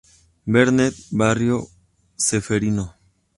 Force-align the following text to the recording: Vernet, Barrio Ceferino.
Vernet, 0.47 0.95
Barrio 1.11 1.67
Ceferino. 2.17 2.95